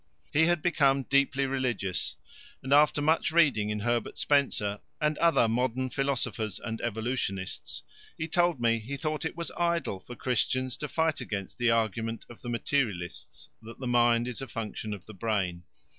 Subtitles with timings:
[0.33, 2.15] He had become deeply religious,
[2.63, 7.83] and after much reading in Herbert Spencer and other modern philosophers and evolutionists,
[8.17, 12.25] he told me he thought it was idle for Christians to fight against the argument
[12.31, 15.65] of the materialists that the mind is a function of the brain.